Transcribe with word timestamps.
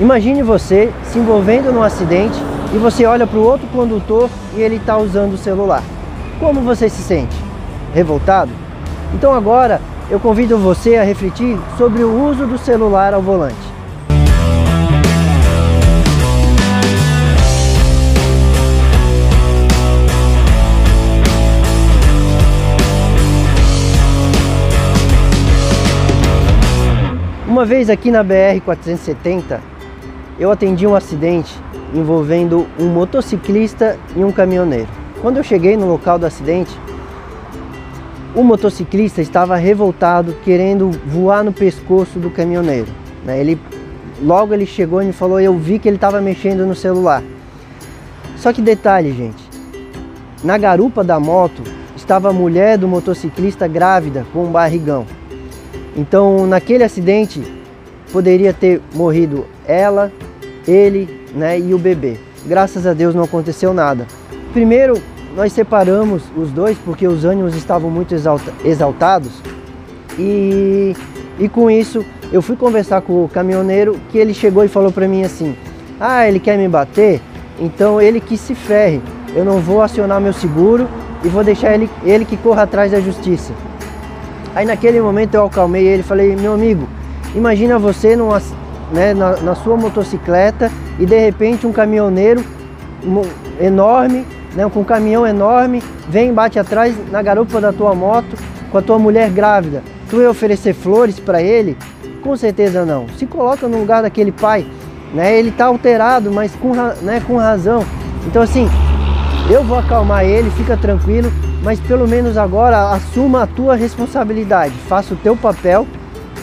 Imagine 0.00 0.42
você 0.42 0.92
se 1.04 1.20
envolvendo 1.20 1.70
num 1.72 1.80
acidente 1.82 2.36
e 2.74 2.78
você 2.78 3.06
olha 3.06 3.28
para 3.28 3.38
o 3.38 3.44
outro 3.44 3.64
condutor 3.68 4.28
e 4.56 4.60
ele 4.60 4.74
está 4.74 4.98
usando 4.98 5.34
o 5.34 5.38
celular. 5.38 5.84
Como 6.40 6.62
você 6.62 6.88
se 6.88 7.00
sente? 7.00 7.36
Revoltado? 7.94 8.50
Então 9.14 9.32
agora 9.32 9.80
eu 10.10 10.18
convido 10.18 10.58
você 10.58 10.96
a 10.96 11.04
refletir 11.04 11.56
sobre 11.78 12.02
o 12.02 12.28
uso 12.28 12.44
do 12.44 12.58
celular 12.58 13.14
ao 13.14 13.22
volante. 13.22 13.54
Uma 27.46 27.64
vez 27.64 27.88
aqui 27.88 28.10
na 28.10 28.24
BR 28.24 28.60
470, 28.64 29.73
eu 30.38 30.50
atendi 30.50 30.86
um 30.86 30.94
acidente 30.94 31.54
envolvendo 31.94 32.66
um 32.78 32.86
motociclista 32.86 33.98
e 34.16 34.24
um 34.24 34.32
caminhoneiro. 34.32 34.88
Quando 35.22 35.36
eu 35.36 35.44
cheguei 35.44 35.76
no 35.76 35.86
local 35.86 36.18
do 36.18 36.26
acidente, 36.26 36.76
o 38.34 38.42
motociclista 38.42 39.22
estava 39.22 39.56
revoltado, 39.56 40.34
querendo 40.44 40.90
voar 41.06 41.44
no 41.44 41.52
pescoço 41.52 42.18
do 42.18 42.30
caminhoneiro. 42.30 42.88
Né? 43.24 43.38
Ele, 43.40 43.58
logo 44.20 44.52
ele 44.52 44.66
chegou 44.66 45.00
e 45.00 45.06
me 45.06 45.12
falou, 45.12 45.40
eu 45.40 45.56
vi 45.56 45.78
que 45.78 45.88
ele 45.88 45.96
estava 45.96 46.20
mexendo 46.20 46.66
no 46.66 46.74
celular. 46.74 47.22
Só 48.36 48.52
que 48.52 48.60
detalhe, 48.60 49.12
gente, 49.12 49.42
na 50.42 50.58
garupa 50.58 51.04
da 51.04 51.18
moto 51.20 51.62
estava 51.96 52.30
a 52.30 52.32
mulher 52.32 52.76
do 52.76 52.88
motociclista 52.88 53.68
grávida 53.68 54.26
com 54.32 54.44
um 54.44 54.50
barrigão. 54.50 55.06
Então, 55.96 56.44
naquele 56.44 56.82
acidente, 56.82 57.40
poderia 58.12 58.52
ter 58.52 58.82
morrido 58.92 59.46
ela, 59.66 60.12
ele 60.66 61.08
né, 61.34 61.58
e 61.58 61.74
o 61.74 61.78
bebê. 61.78 62.16
Graças 62.46 62.86
a 62.86 62.92
Deus 62.92 63.14
não 63.14 63.24
aconteceu 63.24 63.72
nada. 63.72 64.06
Primeiro, 64.52 65.00
nós 65.36 65.52
separamos 65.52 66.22
os 66.36 66.50
dois 66.50 66.76
porque 66.84 67.06
os 67.06 67.24
ânimos 67.24 67.56
estavam 67.56 67.90
muito 67.90 68.14
exalta, 68.14 68.52
exaltados 68.64 69.32
e, 70.18 70.94
e 71.38 71.48
com 71.48 71.70
isso 71.70 72.04
eu 72.32 72.40
fui 72.40 72.56
conversar 72.56 73.00
com 73.02 73.24
o 73.24 73.28
caminhoneiro 73.28 73.98
que 74.10 74.18
ele 74.18 74.32
chegou 74.32 74.64
e 74.64 74.68
falou 74.68 74.92
para 74.92 75.08
mim 75.08 75.24
assim: 75.24 75.56
Ah, 76.00 76.26
ele 76.26 76.38
quer 76.38 76.56
me 76.56 76.68
bater? 76.68 77.20
Então 77.58 78.00
ele 78.00 78.20
que 78.20 78.36
se 78.36 78.54
ferre. 78.54 79.00
Eu 79.34 79.44
não 79.44 79.58
vou 79.58 79.82
acionar 79.82 80.20
meu 80.20 80.32
seguro 80.32 80.88
e 81.24 81.28
vou 81.28 81.42
deixar 81.42 81.74
ele, 81.74 81.90
ele 82.04 82.24
que 82.24 82.36
corra 82.36 82.62
atrás 82.62 82.92
da 82.92 83.00
justiça. 83.00 83.52
Aí 84.54 84.64
naquele 84.64 85.00
momento 85.00 85.34
eu 85.34 85.44
acalmei 85.46 85.86
ele 85.86 86.00
e 86.00 86.04
falei: 86.04 86.36
Meu 86.36 86.54
amigo, 86.54 86.88
imagina 87.34 87.78
você 87.78 88.14
numa, 88.14 88.40
né, 88.92 89.14
na, 89.14 89.36
na 89.36 89.54
sua 89.54 89.76
motocicleta 89.76 90.70
e 90.98 91.06
de 91.06 91.18
repente 91.18 91.66
um 91.66 91.72
caminhoneiro 91.72 92.44
enorme, 93.60 94.24
né, 94.54 94.68
com 94.72 94.80
um 94.80 94.84
caminhão 94.84 95.26
enorme, 95.26 95.82
vem 96.08 96.32
bate 96.32 96.58
atrás 96.58 96.94
na 97.10 97.22
garupa 97.22 97.60
da 97.60 97.72
tua 97.72 97.94
moto 97.94 98.36
com 98.70 98.78
a 98.78 98.82
tua 98.82 98.98
mulher 98.98 99.30
grávida. 99.30 99.82
Tu 100.10 100.20
ia 100.20 100.30
oferecer 100.30 100.74
flores 100.74 101.18
para 101.18 101.42
ele? 101.42 101.76
Com 102.22 102.36
certeza 102.36 102.84
não. 102.84 103.08
Se 103.18 103.26
coloca 103.26 103.68
no 103.68 103.78
lugar 103.78 104.02
daquele 104.02 104.32
pai, 104.32 104.66
né? 105.12 105.38
Ele 105.38 105.50
está 105.50 105.66
alterado, 105.66 106.30
mas 106.30 106.54
com, 106.56 106.72
né, 107.02 107.22
com 107.26 107.36
razão. 107.36 107.84
Então 108.26 108.42
assim, 108.42 108.68
eu 109.50 109.62
vou 109.62 109.78
acalmar 109.78 110.24
ele, 110.24 110.50
fica 110.50 110.76
tranquilo, 110.76 111.30
mas 111.62 111.78
pelo 111.80 112.08
menos 112.08 112.36
agora 112.36 112.90
assuma 112.90 113.42
a 113.42 113.46
tua 113.46 113.74
responsabilidade, 113.74 114.74
faça 114.88 115.14
o 115.14 115.16
teu 115.16 115.36
papel, 115.36 115.86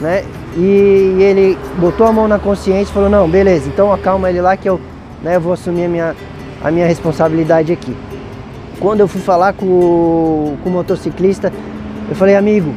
né? 0.00 0.24
E 0.56 1.16
ele 1.20 1.58
botou 1.78 2.06
a 2.06 2.12
mão 2.12 2.26
na 2.26 2.38
consciência 2.38 2.90
e 2.90 2.94
falou, 2.94 3.08
não, 3.08 3.28
beleza, 3.28 3.68
então 3.68 3.92
acalma 3.92 4.28
ele 4.28 4.40
lá 4.40 4.56
que 4.56 4.68
eu 4.68 4.80
né, 5.22 5.38
vou 5.38 5.52
assumir 5.52 5.84
a 5.84 5.88
minha, 5.88 6.16
a 6.62 6.70
minha 6.70 6.86
responsabilidade 6.86 7.72
aqui. 7.72 7.94
Quando 8.80 9.00
eu 9.00 9.08
fui 9.08 9.20
falar 9.20 9.52
com 9.52 9.66
o, 9.66 10.58
com 10.62 10.70
o 10.70 10.72
motociclista, 10.72 11.52
eu 12.08 12.14
falei, 12.14 12.36
amigo, 12.36 12.72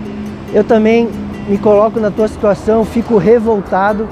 eu 0.54 0.64
também 0.64 1.10
me 1.48 1.58
coloco 1.58 2.00
na 2.00 2.12
tua 2.12 2.28
situação, 2.28 2.84
fico 2.84 3.18
revoltado, 3.18 4.08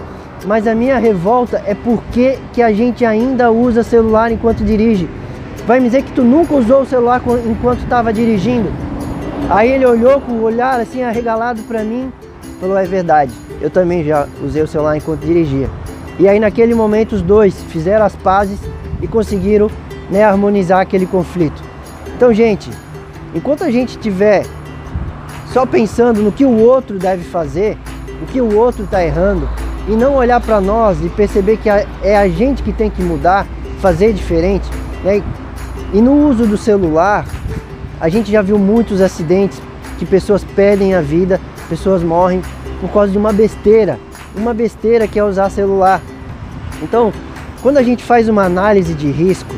mas 0.46 0.66
a 0.68 0.74
minha 0.74 0.98
revolta 0.98 1.62
é 1.66 1.76
porque 1.76 2.38
que 2.54 2.62
a 2.62 2.72
gente 2.72 3.04
ainda 3.04 3.52
usa 3.52 3.84
celular 3.84 4.32
enquanto 4.32 4.64
dirige. 4.64 5.10
Vai 5.68 5.80
me 5.80 5.88
dizer 5.88 6.04
que 6.04 6.12
tu 6.12 6.24
nunca 6.24 6.56
usou 6.56 6.82
o 6.82 6.86
celular 6.86 7.22
enquanto 7.46 7.84
estava 7.84 8.14
dirigindo? 8.14 8.72
Aí 9.50 9.72
ele 9.72 9.86
olhou 9.86 10.22
com 10.22 10.34
o 10.34 10.44
olhar 10.44 10.80
assim 10.80 11.04
arregalado 11.04 11.62
para 11.64 11.84
mim, 11.84 12.12
falou, 12.60 12.78
é 12.78 12.86
verdade, 12.86 13.32
eu 13.62 13.70
também 13.70 14.04
já 14.04 14.28
usei 14.44 14.62
o 14.62 14.68
celular 14.68 14.98
enquanto 14.98 15.22
dirigia. 15.22 15.70
E 16.18 16.28
aí 16.28 16.40
naquele 16.40 16.74
momento 16.74 17.14
os 17.14 17.22
dois 17.22 17.56
fizeram 17.70 18.06
as 18.06 18.16
pazes 18.16 18.60
e 19.02 19.08
conseguiram 19.08 19.70
né, 20.10 20.24
harmonizar 20.24 20.82
aquele 20.82 21.06
conflito. 21.06 21.62
Então, 22.16 22.34
gente, 22.34 22.70
enquanto 23.34 23.64
a 23.64 23.72
gente 23.72 23.92
estiver 23.92 24.46
só 25.54 25.66
pensando 25.66 26.22
no 26.22 26.32
que 26.32 26.46
o 26.46 26.58
outro 26.58 26.98
deve 26.98 27.24
fazer, 27.24 27.78
o 28.22 28.26
que 28.26 28.42
o 28.42 28.58
outro 28.58 28.84
está 28.84 29.04
errando, 29.04 29.48
e 29.88 29.92
não 29.92 30.16
olhar 30.16 30.40
para 30.40 30.62
nós 30.62 31.04
e 31.04 31.10
perceber 31.10 31.58
que 31.58 31.70
é 31.70 32.18
a 32.18 32.28
gente 32.28 32.62
que 32.62 32.72
tem 32.72 32.90
que 32.90 33.02
mudar, 33.02 33.48
fazer 33.80 34.14
diferente, 34.14 34.70
né? 35.04 35.24
E 35.92 36.02
no 36.02 36.30
uso 36.30 36.46
do 36.46 36.58
celular, 36.58 37.26
a 38.00 38.08
gente 38.08 38.32
já 38.32 38.42
viu 38.42 38.60
muitos 38.60 39.02
acidentes 39.02 39.60
que 39.98 40.06
pessoas 40.06 40.44
perdem 40.44 40.94
a 40.94 41.02
vida, 41.02 41.42
pessoas 41.68 42.04
morrem 42.04 42.42
por 42.80 42.90
causa 42.90 43.12
de 43.12 43.18
uma 43.18 43.34
besteira, 43.34 44.00
uma 44.36 44.54
besteira 44.54 45.08
que 45.08 45.20
é 45.20 45.24
usar 45.24 45.50
celular. 45.50 46.02
Então, 46.82 47.12
quando 47.62 47.78
a 47.78 47.84
gente 47.84 48.04
faz 48.04 48.30
uma 48.30 48.44
análise 48.44 48.94
de 48.94 49.12
risco, 49.12 49.54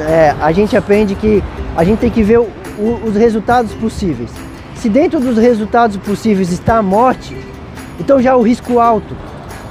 é, 0.00 0.34
a 0.40 0.52
gente 0.52 0.76
aprende 0.76 1.14
que 1.14 1.42
a 1.76 1.84
gente 1.84 2.00
tem 2.00 2.10
que 2.10 2.22
ver 2.22 2.40
o, 2.40 2.48
o, 2.78 3.00
os 3.06 3.14
resultados 3.14 3.72
possíveis. 3.74 4.30
Se 4.76 4.88
dentro 4.88 5.20
dos 5.20 5.36
resultados 5.38 5.96
possíveis 5.96 6.52
está 6.52 6.78
a 6.78 6.82
morte, 6.82 7.36
então 7.98 8.20
já 8.20 8.30
é 8.30 8.34
o 8.34 8.42
risco 8.42 8.78
alto. 8.78 9.16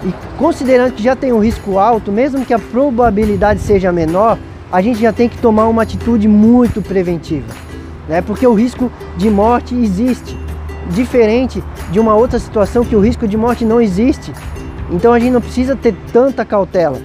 E 0.04 0.14
considerando 0.38 0.94
que 0.94 1.04
já 1.04 1.16
tem 1.16 1.34
um 1.34 1.40
risco 1.40 1.78
alto, 1.78 2.12
mesmo 2.12 2.46
que 2.46 2.54
a 2.54 2.60
probabilidade 2.60 3.60
seja 3.60 3.92
menor, 3.92 4.38
a 4.72 4.82
gente 4.82 5.00
já 5.00 5.14
tem 5.14 5.30
que 5.30 5.38
tomar 5.38 5.68
uma 5.68 5.84
atitude 5.84 6.28
muito 6.28 6.82
preventiva, 6.82 7.54
né? 8.08 8.22
Porque 8.22 8.46
o 8.46 8.54
risco 8.54 8.92
de 9.18 9.30
morte 9.30 9.76
existe, 9.76 10.38
diferente 10.90 11.64
de 11.92 12.00
uma 12.00 12.16
outra 12.16 12.40
situação 12.40 12.86
que 12.86 12.96
o 12.96 13.00
risco 13.00 13.28
de 13.28 13.38
morte 13.38 13.66
não 13.66 13.82
existe. 13.82 14.32
Então 14.90 15.14
a 15.14 15.20
gente 15.20 15.32
não 15.32 15.42
precisa 15.42 15.76
ter 15.76 15.96
tanta 16.12 16.46
cautela. 16.46 17.00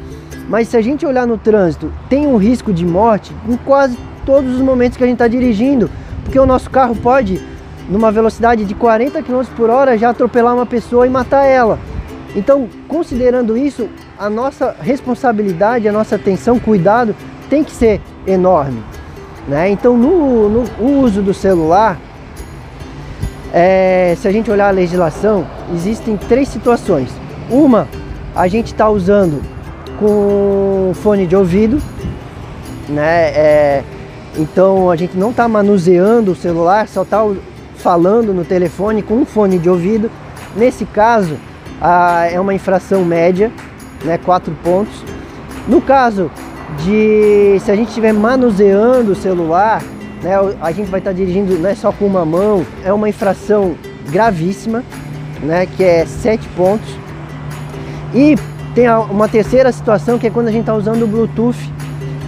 Mas 0.48 0.68
se 0.68 0.76
a 0.76 0.82
gente 0.82 1.06
olhar 1.06 1.26
no 1.26 1.38
trânsito, 1.38 1.92
tem 2.08 2.26
um 2.26 2.36
risco 2.36 2.72
de 2.72 2.84
morte 2.84 3.32
em 3.48 3.56
quase 3.56 3.96
todos 4.26 4.54
os 4.54 4.60
momentos 4.60 4.98
que 4.98 5.04
a 5.04 5.06
gente 5.06 5.14
está 5.14 5.28
dirigindo, 5.28 5.90
porque 6.24 6.38
o 6.38 6.46
nosso 6.46 6.68
carro 6.70 6.94
pode, 6.96 7.40
numa 7.88 8.10
velocidade 8.10 8.64
de 8.64 8.74
40 8.74 9.22
km 9.22 9.42
por 9.56 9.70
hora, 9.70 9.96
já 9.96 10.10
atropelar 10.10 10.54
uma 10.54 10.66
pessoa 10.66 11.06
e 11.06 11.10
matar 11.10 11.44
ela. 11.44 11.78
Então, 12.34 12.68
considerando 12.86 13.56
isso, 13.56 13.88
a 14.18 14.28
nossa 14.28 14.76
responsabilidade, 14.80 15.88
a 15.88 15.92
nossa 15.92 16.16
atenção, 16.16 16.58
cuidado 16.58 17.14
tem 17.48 17.64
que 17.64 17.72
ser 17.72 18.00
enorme. 18.26 18.82
Né? 19.48 19.70
Então, 19.70 19.96
no, 19.96 20.48
no 20.48 21.00
uso 21.00 21.22
do 21.22 21.34
celular, 21.34 21.98
é, 23.52 24.14
se 24.20 24.28
a 24.28 24.32
gente 24.32 24.50
olhar 24.50 24.68
a 24.68 24.70
legislação, 24.70 25.46
existem 25.74 26.16
três 26.16 26.48
situações. 26.48 27.10
Uma, 27.50 27.88
a 28.34 28.46
gente 28.46 28.66
está 28.66 28.88
usando 28.88 29.42
com 29.98 30.92
fone 30.94 31.26
de 31.26 31.34
ouvido, 31.34 31.82
né? 32.88 33.28
É, 33.30 33.84
então 34.36 34.90
a 34.90 34.96
gente 34.96 35.16
não 35.16 35.30
está 35.30 35.48
manuseando 35.48 36.32
o 36.32 36.36
celular, 36.36 36.86
só 36.86 37.02
está 37.02 37.26
falando 37.76 38.32
no 38.32 38.44
telefone 38.44 39.02
com 39.02 39.14
um 39.14 39.24
fone 39.24 39.58
de 39.58 39.68
ouvido. 39.68 40.10
Nesse 40.56 40.84
caso, 40.84 41.36
a, 41.80 42.26
é 42.30 42.38
uma 42.38 42.54
infração 42.54 43.04
média, 43.04 43.50
né? 44.04 44.16
Quatro 44.18 44.56
pontos. 44.62 45.04
No 45.66 45.80
caso 45.80 46.30
de 46.84 47.58
se 47.60 47.70
a 47.70 47.74
gente 47.74 47.88
estiver 47.88 48.12
manuseando 48.12 49.12
o 49.12 49.16
celular, 49.16 49.82
né, 50.22 50.34
a 50.60 50.72
gente 50.72 50.90
vai 50.90 51.00
estar 51.00 51.10
tá 51.10 51.16
dirigindo 51.16 51.58
não 51.58 51.70
é 51.70 51.74
só 51.74 51.92
com 51.92 52.06
uma 52.06 52.24
mão, 52.24 52.64
é 52.84 52.92
uma 52.92 53.08
infração 53.08 53.74
gravíssima, 54.10 54.82
né, 55.42 55.66
que 55.66 55.82
é 55.82 56.04
sete 56.06 56.46
pontos. 56.48 56.88
E 58.14 58.36
tem 58.74 58.88
uma 58.88 59.28
terceira 59.28 59.72
situação 59.72 60.18
que 60.18 60.26
é 60.26 60.30
quando 60.30 60.48
a 60.48 60.50
gente 60.50 60.62
está 60.62 60.74
usando 60.74 61.02
o 61.02 61.06
Bluetooth. 61.06 61.58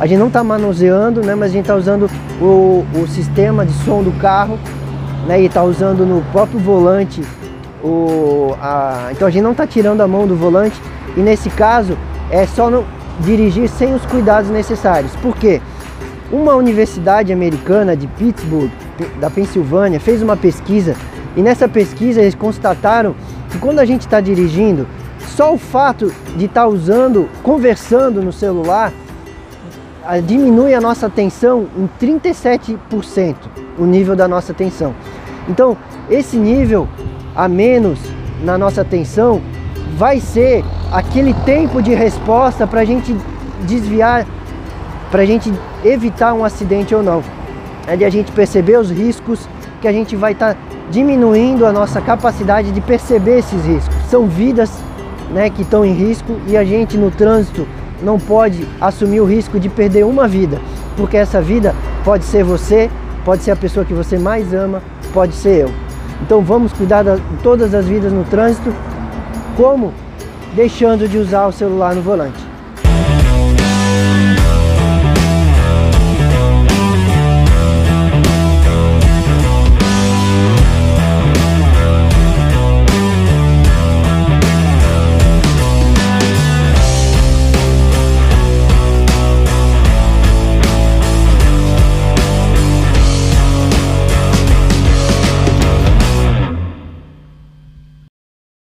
A 0.00 0.06
gente 0.06 0.18
não 0.18 0.28
está 0.28 0.42
manuseando, 0.42 1.20
né, 1.22 1.34
mas 1.34 1.50
a 1.50 1.52
gente 1.52 1.64
está 1.64 1.76
usando 1.76 2.10
o, 2.40 2.84
o 2.94 3.06
sistema 3.06 3.64
de 3.64 3.72
som 3.84 4.02
do 4.02 4.12
carro 4.12 4.58
né, 5.26 5.40
e 5.40 5.46
está 5.46 5.62
usando 5.62 6.06
no 6.06 6.22
próprio 6.32 6.58
volante. 6.58 7.22
O, 7.84 8.56
a, 8.60 9.08
então 9.10 9.26
a 9.26 9.30
gente 9.30 9.42
não 9.42 9.52
está 9.52 9.66
tirando 9.66 10.00
a 10.00 10.08
mão 10.08 10.26
do 10.26 10.36
volante 10.36 10.80
e 11.16 11.20
nesse 11.20 11.50
caso 11.50 11.98
é 12.30 12.46
só 12.46 12.70
não 12.70 12.84
dirigir 13.20 13.68
sem 13.68 13.94
os 13.94 14.04
cuidados 14.06 14.50
necessários. 14.50 15.14
Por 15.16 15.36
quê? 15.36 15.60
Uma 16.32 16.54
universidade 16.54 17.32
americana 17.32 17.94
de 17.94 18.06
Pittsburgh, 18.06 18.70
da 19.20 19.28
Pensilvânia, 19.28 20.00
fez 20.00 20.22
uma 20.22 20.36
pesquisa 20.36 20.96
e 21.36 21.42
nessa 21.42 21.68
pesquisa 21.68 22.20
eles 22.20 22.34
constataram 22.34 23.14
que 23.50 23.58
quando 23.58 23.78
a 23.78 23.84
gente 23.84 24.02
está 24.02 24.20
dirigindo, 24.20 24.86
só 25.36 25.52
o 25.52 25.58
fato 25.58 26.12
de 26.36 26.46
estar 26.46 26.62
tá 26.62 26.68
usando, 26.68 27.28
conversando 27.42 28.22
no 28.22 28.32
celular, 28.32 28.92
diminui 30.24 30.74
a 30.74 30.80
nossa 30.80 31.06
atenção 31.06 31.66
em 31.76 31.88
37%, 32.00 33.36
o 33.78 33.84
nível 33.84 34.16
da 34.16 34.26
nossa 34.26 34.52
atenção. 34.52 34.94
Então, 35.48 35.76
esse 36.10 36.36
nível 36.36 36.88
a 37.34 37.48
menos 37.48 37.98
na 38.42 38.58
nossa 38.58 38.80
atenção 38.82 39.40
vai 39.96 40.20
ser 40.20 40.64
aquele 40.90 41.32
tempo 41.44 41.80
de 41.80 41.94
resposta 41.94 42.66
para 42.66 42.80
a 42.80 42.84
gente 42.84 43.16
desviar, 43.64 44.26
para 45.12 45.22
a 45.22 45.26
gente 45.26 45.52
evitar 45.84 46.32
um 46.32 46.42
acidente 46.42 46.94
ou 46.94 47.02
não. 47.02 47.22
É 47.86 47.94
de 47.94 48.04
a 48.04 48.08
gente 48.08 48.32
perceber 48.32 48.78
os 48.78 48.90
riscos 48.90 49.46
que 49.82 49.86
a 49.86 49.92
gente 49.92 50.16
vai 50.16 50.32
estar 50.32 50.54
tá 50.54 50.60
diminuindo 50.90 51.66
a 51.66 51.72
nossa 51.72 52.00
capacidade 52.00 52.72
de 52.72 52.80
perceber 52.80 53.40
esses 53.40 53.64
riscos. 53.66 53.94
São 54.08 54.26
vidas 54.26 54.72
né, 55.30 55.50
que 55.50 55.62
estão 55.62 55.84
em 55.84 55.92
risco 55.92 56.38
e 56.48 56.56
a 56.56 56.64
gente 56.64 56.96
no 56.96 57.10
trânsito 57.10 57.68
não 58.02 58.18
pode 58.18 58.66
assumir 58.80 59.20
o 59.20 59.26
risco 59.26 59.60
de 59.60 59.68
perder 59.68 60.04
uma 60.04 60.26
vida, 60.26 60.60
porque 60.96 61.16
essa 61.16 61.42
vida 61.42 61.74
pode 62.04 62.24
ser 62.24 62.42
você, 62.42 62.90
pode 63.24 63.42
ser 63.42 63.50
a 63.50 63.56
pessoa 63.56 63.84
que 63.84 63.94
você 63.94 64.18
mais 64.18 64.54
ama, 64.54 64.82
pode 65.12 65.34
ser 65.34 65.62
eu. 65.62 65.70
Então 66.22 66.40
vamos 66.40 66.72
cuidar 66.72 67.02
de 67.04 67.20
todas 67.42 67.74
as 67.74 67.86
vidas 67.86 68.12
no 68.12 68.24
trânsito, 68.24 68.72
como 69.56 69.92
deixando 70.54 71.06
de 71.06 71.18
usar 71.18 71.46
o 71.46 71.52
celular 71.52 71.94
no 71.94 72.00
volante. 72.00 72.51